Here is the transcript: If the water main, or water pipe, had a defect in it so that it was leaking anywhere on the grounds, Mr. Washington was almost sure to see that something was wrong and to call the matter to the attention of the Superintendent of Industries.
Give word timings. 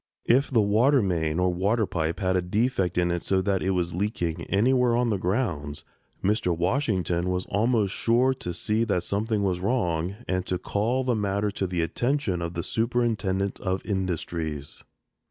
If 0.25 0.49
the 0.49 0.63
water 0.63 1.03
main, 1.03 1.37
or 1.39 1.53
water 1.53 1.85
pipe, 1.85 2.21
had 2.21 2.35
a 2.35 2.41
defect 2.41 2.97
in 2.97 3.11
it 3.11 3.21
so 3.21 3.39
that 3.43 3.61
it 3.61 3.69
was 3.69 3.93
leaking 3.93 4.45
anywhere 4.45 4.95
on 4.95 5.11
the 5.11 5.17
grounds, 5.19 5.85
Mr. 6.23 6.57
Washington 6.57 7.29
was 7.29 7.45
almost 7.45 7.93
sure 7.93 8.33
to 8.33 8.51
see 8.51 8.83
that 8.85 9.03
something 9.03 9.43
was 9.43 9.59
wrong 9.59 10.15
and 10.27 10.43
to 10.47 10.57
call 10.57 11.03
the 11.03 11.13
matter 11.13 11.51
to 11.51 11.67
the 11.67 11.83
attention 11.83 12.41
of 12.41 12.55
the 12.55 12.63
Superintendent 12.63 13.59
of 13.59 13.85
Industries. 13.85 14.83